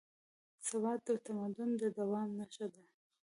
[0.67, 2.83] ثبات د تمدن د دوام نښه ده.